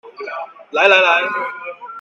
[0.71, 1.21] 來來來